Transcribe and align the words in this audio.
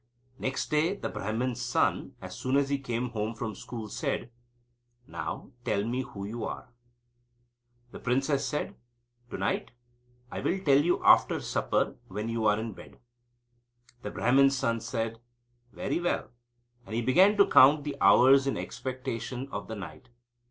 Next 0.39 0.71
day 0.71 0.95
the 0.95 1.09
Brahman's 1.09 1.61
son, 1.61 2.15
as 2.23 2.35
soon 2.35 2.57
as 2.57 2.69
he 2.69 2.79
came 2.79 3.09
home 3.11 3.35
from 3.35 3.53
school, 3.53 3.87
said: 3.87 4.31
"Now, 5.05 5.51
tell 5.63 5.83
me 5.83 6.01
who 6.01 6.25
you 6.25 6.43
are." 6.43 6.69
The 7.91 7.99
princess 7.99 8.43
said: 8.43 8.73
"To 9.29 9.37
night 9.37 9.73
I 10.31 10.39
will 10.39 10.57
tell 10.63 10.83
you 10.83 11.03
after 11.05 11.39
supper, 11.39 11.97
when 12.07 12.29
you 12.29 12.47
are 12.47 12.59
in 12.59 12.73
bed." 12.73 12.97
The 14.01 14.09
Brahman's 14.09 14.57
son 14.57 14.81
said: 14.81 15.19
"Very 15.71 15.99
well"; 15.99 16.31
and 16.87 16.95
he 16.95 17.03
began 17.03 17.37
to 17.37 17.45
count 17.47 17.83
the 17.83 17.95
hours 18.01 18.47
in 18.47 18.57
expectation 18.57 19.49
of 19.51 19.67
the 19.67 19.75
night. 19.75 20.09